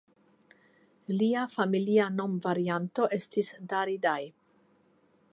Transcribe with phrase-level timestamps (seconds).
[1.17, 4.19] Lia familia nomvarianto estis "Daridai".